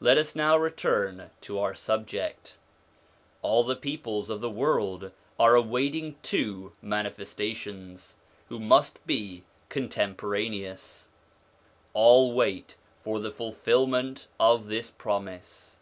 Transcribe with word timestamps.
Let 0.00 0.16
us 0.16 0.34
now 0.34 0.56
return 0.56 1.28
to 1.42 1.58
our 1.58 1.74
subject. 1.74 2.54
All 3.42 3.62
the 3.62 3.76
peoples 3.76 4.30
of 4.30 4.40
the 4.40 4.48
world 4.48 5.12
are 5.38 5.54
awaiting 5.54 6.16
two 6.22 6.72
Mani 6.80 7.10
festations, 7.10 8.14
who 8.48 8.58
must 8.58 9.06
be 9.06 9.42
contemporaneous; 9.68 11.10
all 11.92 12.32
wait 12.32 12.76
for 13.02 13.20
the 13.20 13.30
fulfilment 13.30 14.28
of 14.40 14.68
this 14.68 14.88
promise. 14.88 15.78